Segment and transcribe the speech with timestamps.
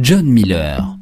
[0.00, 0.97] John Miller.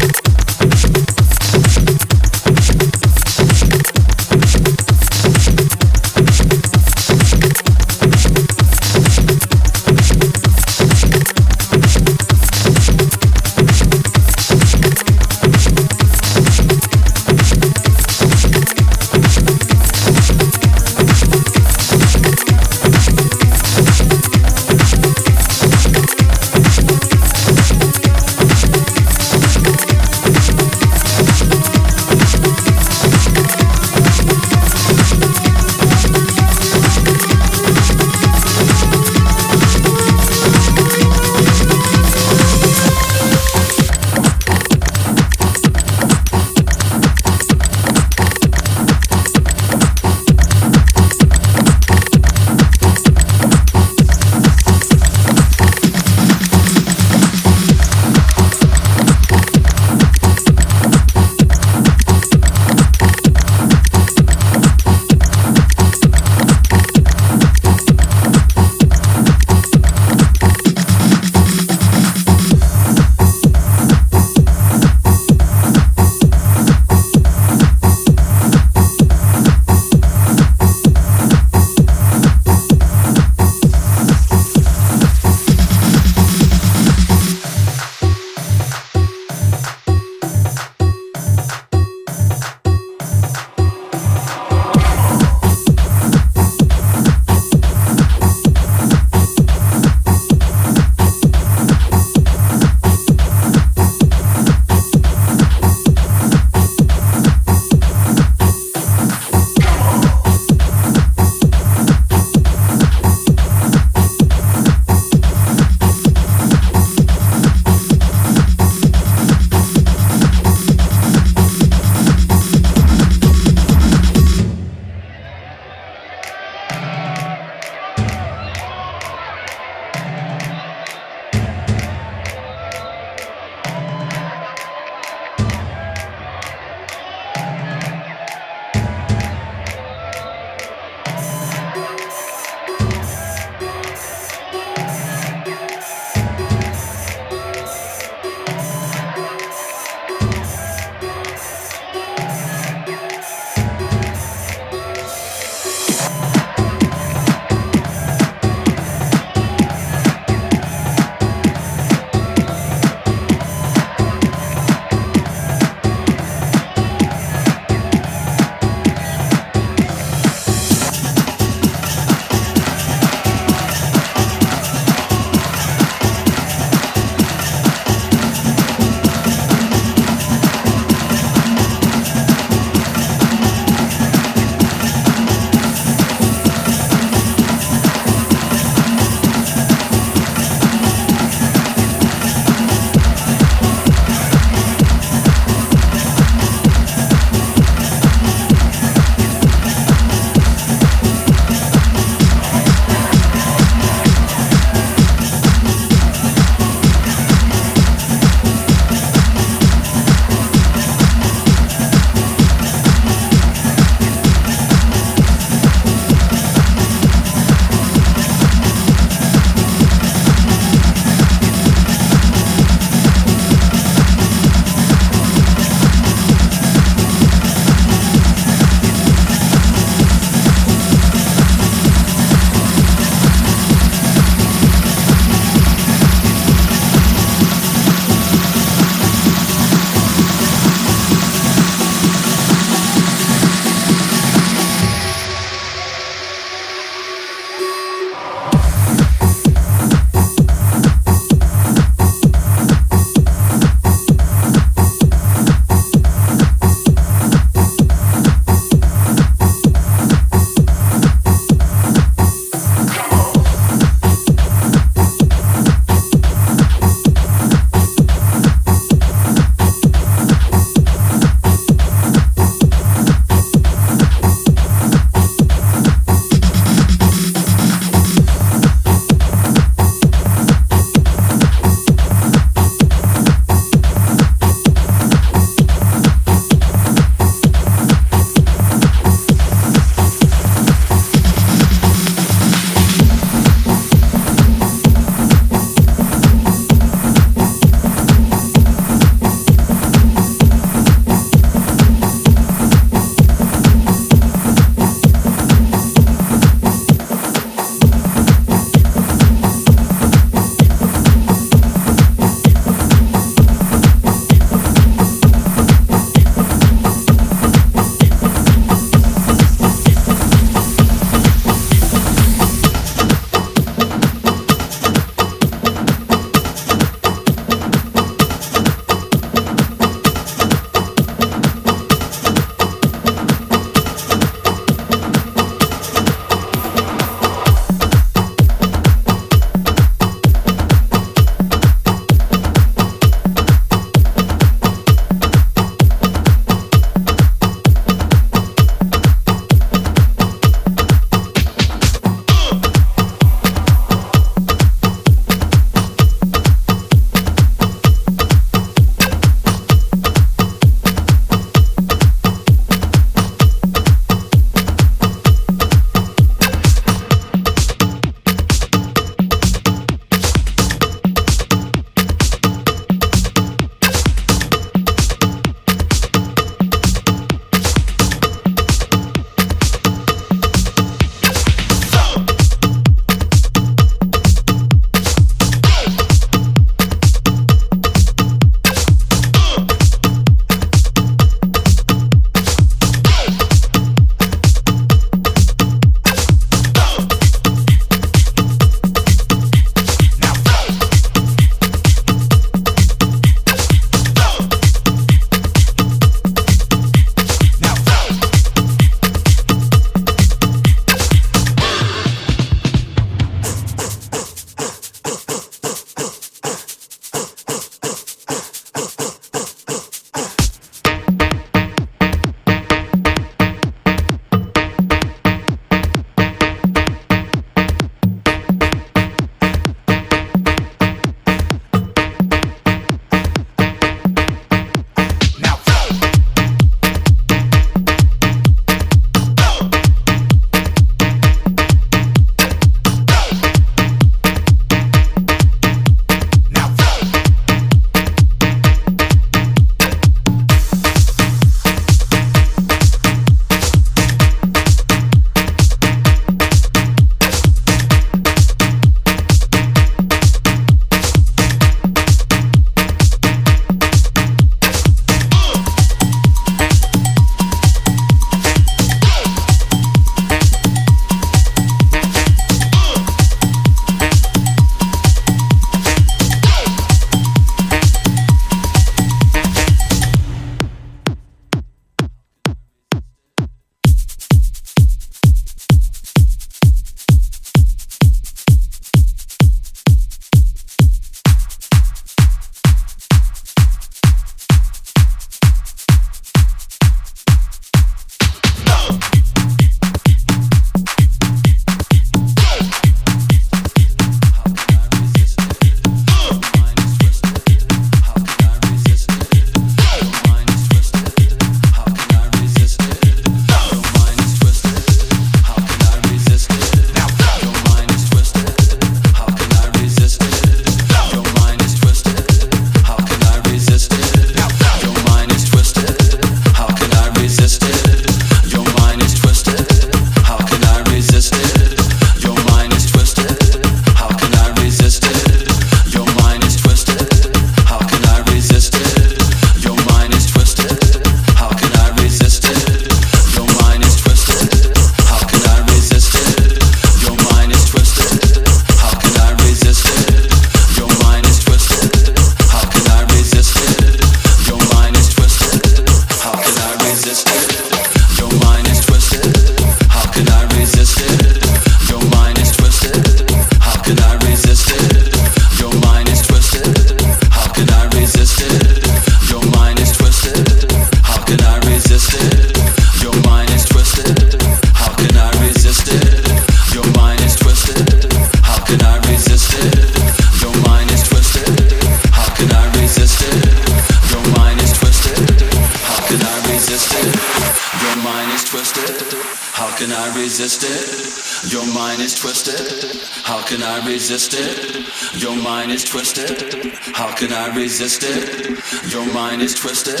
[590.42, 591.52] Resist it?
[591.52, 593.00] Your mind is twisted.
[593.22, 595.22] How can I resist it?
[595.22, 596.72] Your mind is twisted.
[596.96, 598.58] How can I resist it?
[598.92, 600.00] Your mind is twisted.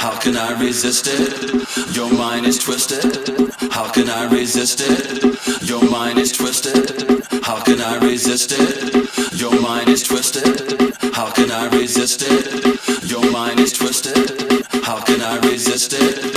[0.00, 1.94] How can I resist it?
[1.94, 3.52] Your mind is twisted.
[3.70, 5.68] How can I resist it?
[5.68, 7.22] Your mind is twisted.
[7.42, 9.38] How can I resist it?
[9.38, 10.96] Your mind is twisted.
[11.12, 13.10] How can I resist it?
[13.10, 14.64] Your mind is twisted.
[14.84, 16.35] How can I resist it?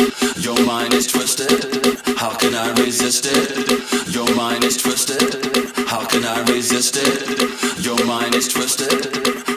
[0.59, 1.97] Your mind is twisted.
[2.17, 4.13] How can I resist it?
[4.13, 5.39] Your mind is twisted.
[5.87, 7.79] How can I resist it?
[7.79, 8.91] Your mind is twisted.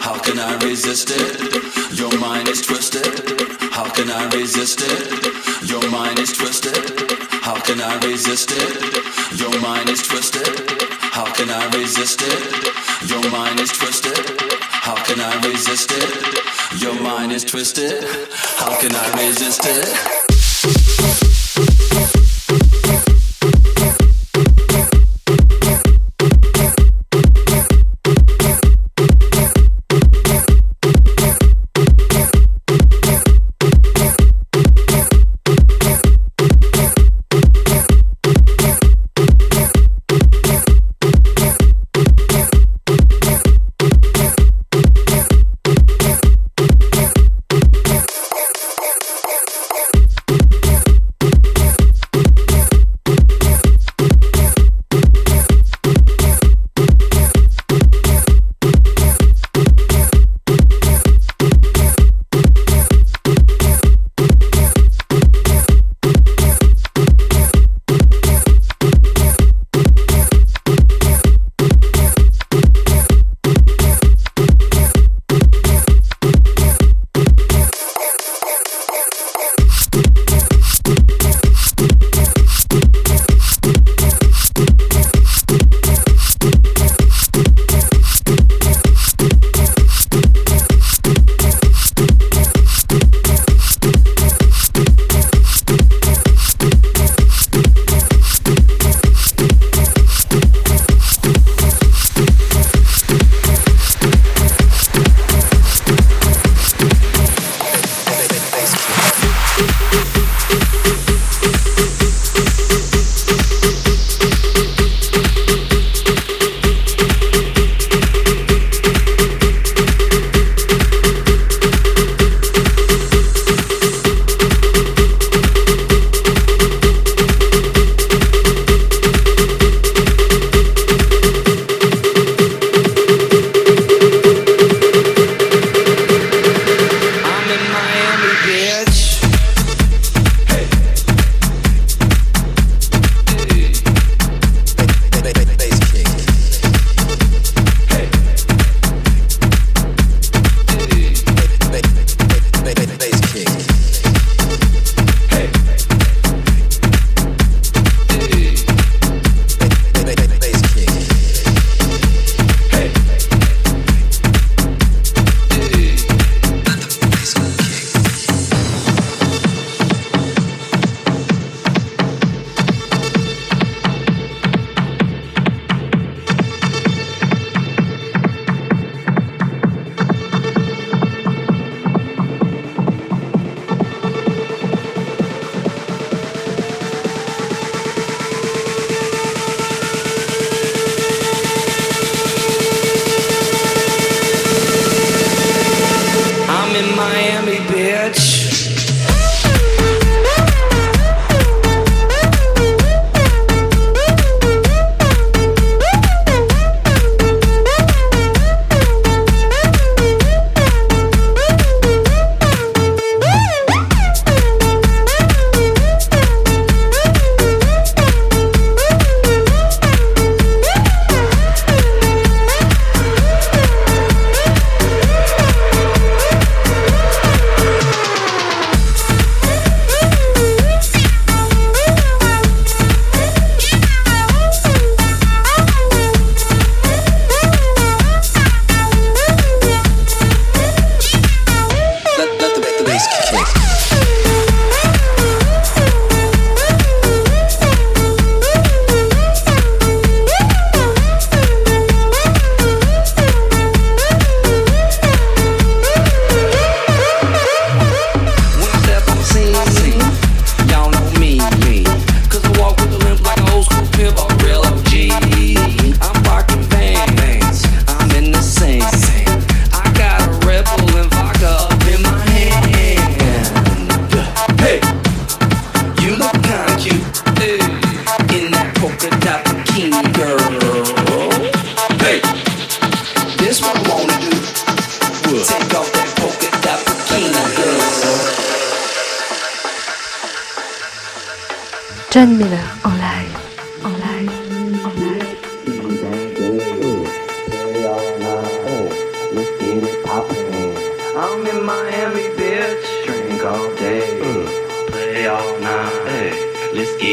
[0.01, 1.99] How can I resist it?
[1.99, 3.05] Your mind is twisted.
[3.73, 5.69] How can I resist it?
[5.69, 6.79] Your mind is twisted.
[7.43, 9.41] How can I resist it?
[9.41, 10.47] Your mind is twisted.
[11.11, 13.11] How can I resist it?
[13.11, 14.41] Your mind is twisted.
[14.71, 16.81] How can I resist it?
[16.81, 18.05] Your mind is twisted.
[18.63, 20.32] How can I resist it?
[20.65, 22.22] Yeah.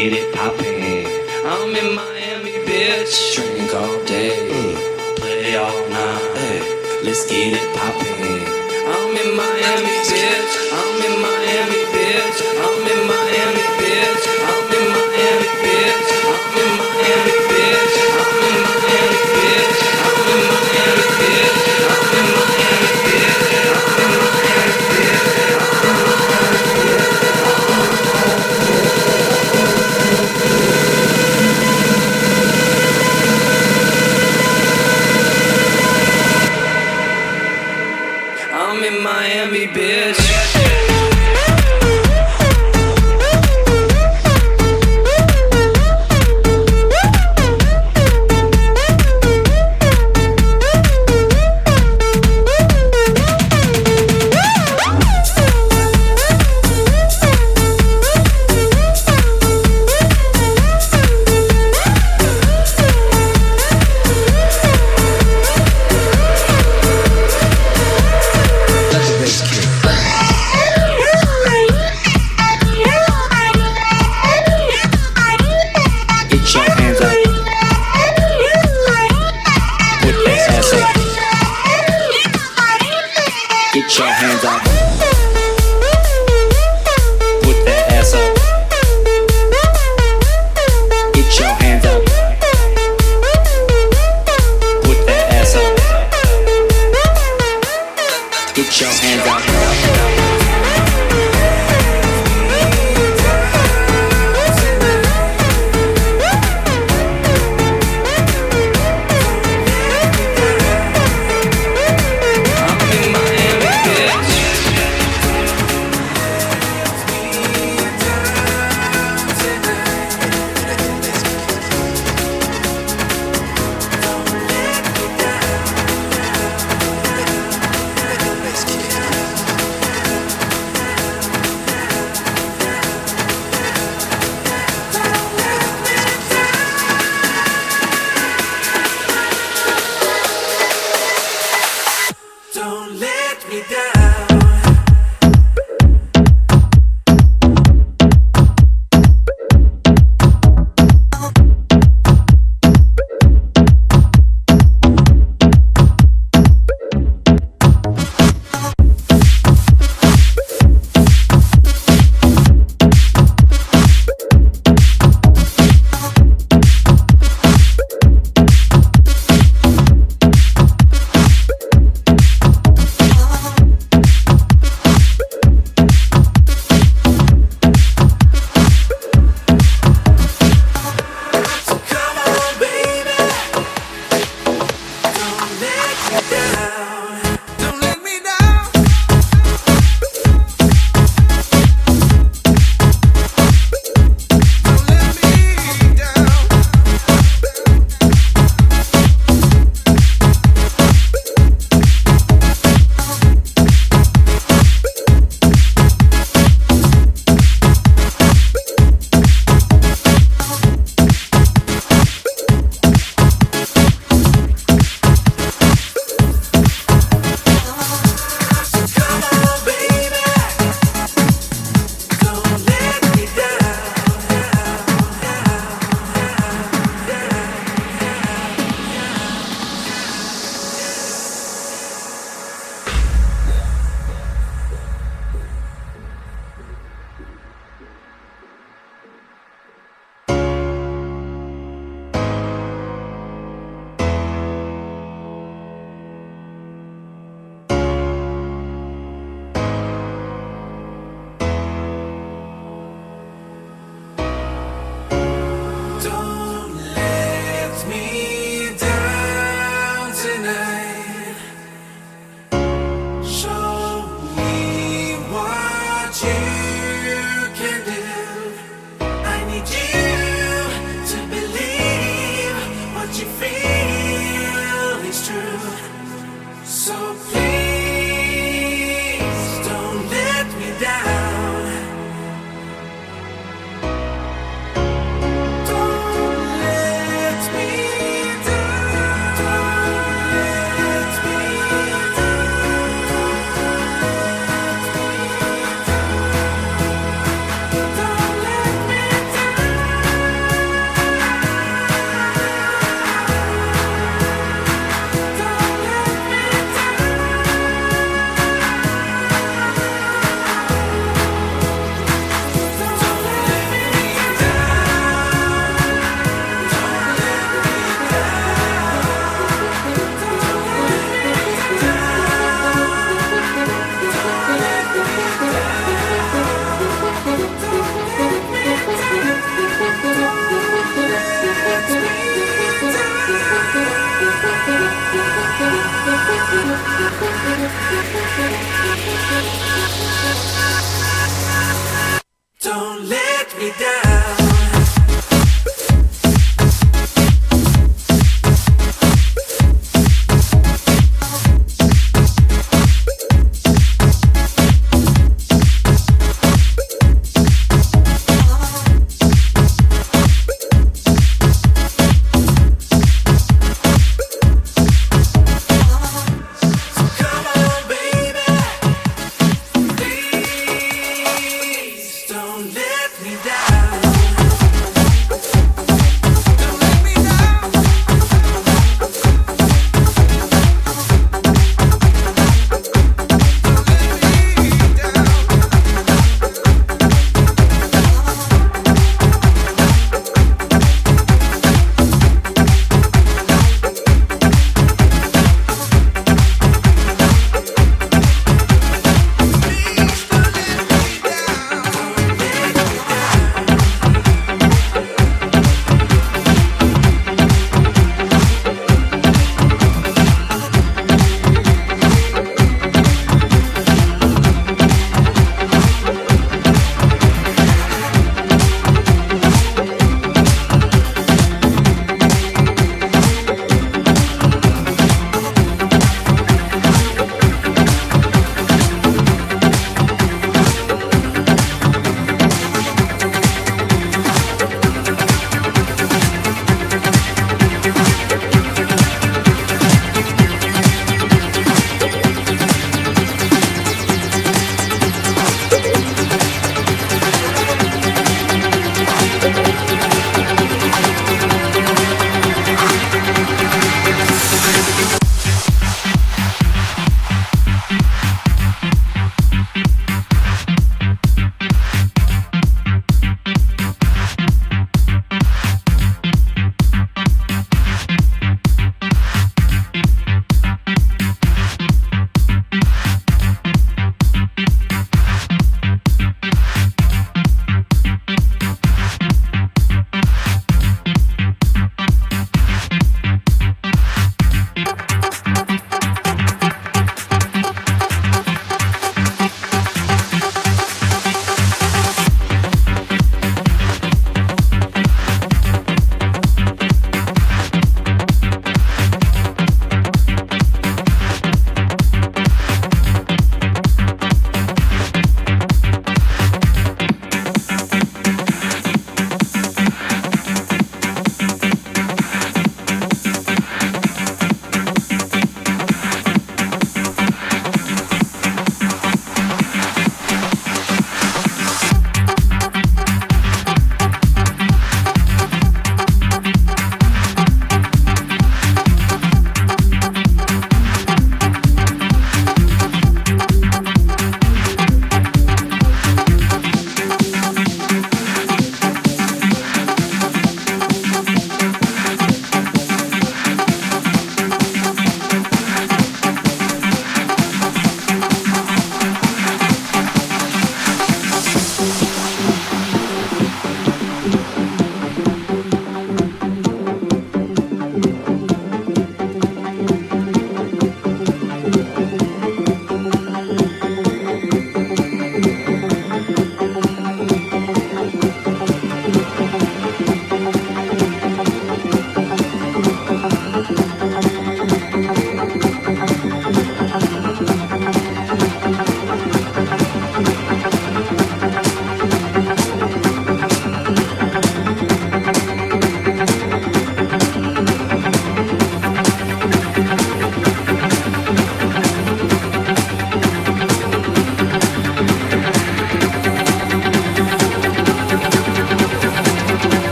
[0.00, 1.04] Get it poppin'.
[1.44, 3.34] I'm in Miami, bitch.
[3.34, 4.32] Drink all day.
[5.16, 6.36] Play all night.
[6.38, 6.60] Hey,
[7.04, 8.40] let's get it poppin'.
[8.96, 10.54] I'm in Miami, bitch.
[10.80, 11.79] I'm in Miami,